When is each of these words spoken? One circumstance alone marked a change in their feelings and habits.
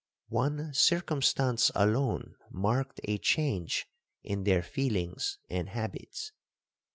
One 0.29 0.73
circumstance 0.73 1.69
alone 1.75 2.33
marked 2.49 2.99
a 3.03 3.19
change 3.19 3.85
in 4.23 4.45
their 4.45 4.63
feelings 4.63 5.37
and 5.47 5.69
habits. 5.69 6.31